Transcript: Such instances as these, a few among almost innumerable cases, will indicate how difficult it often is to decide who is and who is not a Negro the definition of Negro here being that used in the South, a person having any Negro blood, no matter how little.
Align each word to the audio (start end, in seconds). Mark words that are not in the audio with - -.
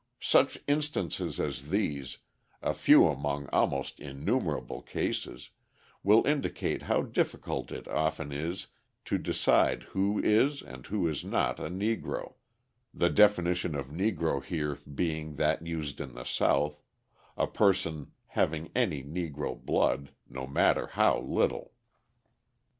Such 0.19 0.57
instances 0.67 1.39
as 1.39 1.69
these, 1.69 2.17
a 2.63 2.73
few 2.73 3.05
among 3.05 3.45
almost 3.49 3.99
innumerable 3.99 4.81
cases, 4.81 5.51
will 6.01 6.25
indicate 6.25 6.81
how 6.81 7.03
difficult 7.03 7.71
it 7.71 7.87
often 7.87 8.31
is 8.31 8.65
to 9.05 9.19
decide 9.19 9.83
who 9.83 10.17
is 10.17 10.63
and 10.63 10.87
who 10.87 11.07
is 11.07 11.23
not 11.23 11.59
a 11.59 11.69
Negro 11.69 12.33
the 12.91 13.11
definition 13.11 13.75
of 13.75 13.89
Negro 13.89 14.43
here 14.43 14.79
being 14.91 15.35
that 15.35 15.63
used 15.67 16.01
in 16.01 16.15
the 16.15 16.23
South, 16.23 16.81
a 17.37 17.45
person 17.45 18.11
having 18.29 18.71
any 18.73 19.03
Negro 19.03 19.55
blood, 19.55 20.09
no 20.27 20.47
matter 20.47 20.87
how 20.87 21.19
little. 21.19 21.73